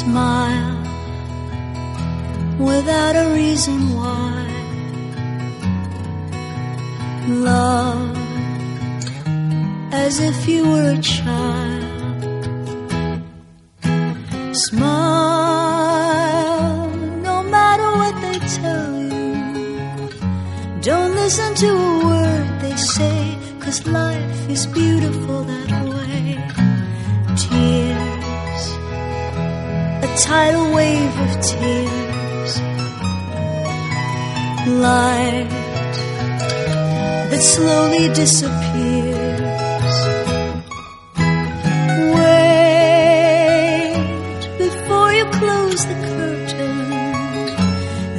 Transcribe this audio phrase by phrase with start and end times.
[0.00, 0.78] Smile
[2.58, 4.46] without a reason why.
[7.28, 8.16] Love
[9.92, 12.24] as if you were a child.
[14.68, 14.90] Smile
[17.28, 19.34] no matter what they tell you.
[20.80, 25.49] Don't listen to a word they say, cause life is beautiful
[30.30, 32.52] tidal wave of tears.
[34.86, 35.50] Light
[37.30, 39.96] that slowly disappears.
[42.16, 43.20] Wait
[44.64, 46.78] before you close the curtain.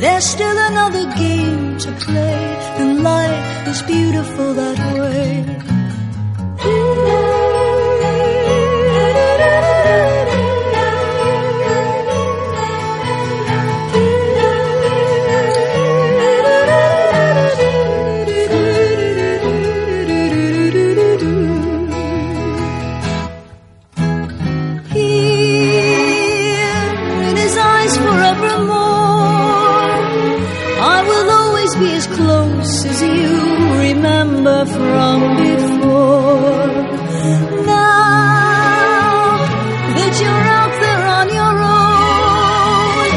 [0.00, 2.40] There's still another game to play,
[2.80, 5.28] and life is beautiful that way.
[34.74, 36.68] From before.
[37.66, 39.38] Now
[39.96, 43.10] that you're out there on your own,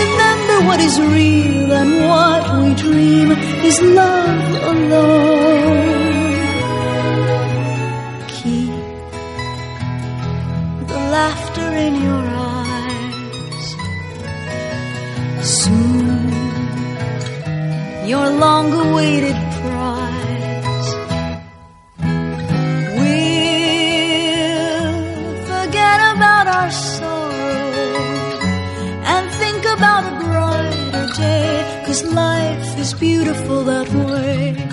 [0.00, 3.28] remember what is real and what we dream
[3.68, 6.00] is love alone.
[8.36, 8.72] Keep
[10.90, 12.24] the laughter in your
[12.56, 13.66] eyes.
[15.62, 16.28] Soon,
[18.06, 20.19] your long awaited prize
[26.60, 27.70] our sorrow
[29.12, 31.82] and think about a brighter day.
[31.86, 34.69] Cause life is beautiful that way.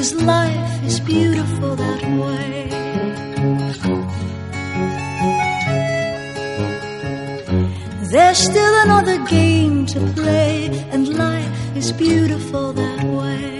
[0.00, 2.70] Cause life is beautiful that way.
[8.10, 13.59] There's still another game to play, and life is beautiful that way.